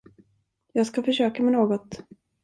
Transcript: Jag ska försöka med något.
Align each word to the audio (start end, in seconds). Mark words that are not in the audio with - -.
Jag 0.73 0.87
ska 0.87 1.03
försöka 1.03 1.43
med 1.43 1.53
något. 1.53 2.03